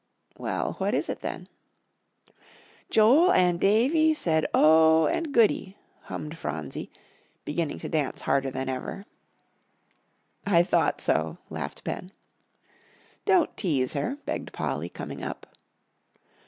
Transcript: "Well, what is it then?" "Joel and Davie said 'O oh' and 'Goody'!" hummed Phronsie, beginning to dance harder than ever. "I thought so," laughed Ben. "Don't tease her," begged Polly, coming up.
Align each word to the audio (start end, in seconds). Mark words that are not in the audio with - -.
"Well, 0.35 0.73
what 0.79 0.95
is 0.95 1.09
it 1.09 1.19
then?" 1.19 1.47
"Joel 2.89 3.31
and 3.33 3.59
Davie 3.59 4.15
said 4.15 4.45
'O 4.51 5.03
oh' 5.05 5.07
and 5.07 5.31
'Goody'!" 5.31 5.77
hummed 6.05 6.39
Phronsie, 6.39 6.89
beginning 7.45 7.77
to 7.77 7.87
dance 7.87 8.21
harder 8.23 8.49
than 8.49 8.67
ever. 8.67 9.05
"I 10.43 10.63
thought 10.63 11.01
so," 11.01 11.37
laughed 11.51 11.83
Ben. 11.83 12.11
"Don't 13.25 13.55
tease 13.55 13.93
her," 13.93 14.17
begged 14.25 14.51
Polly, 14.53 14.89
coming 14.89 15.21
up. 15.21 15.45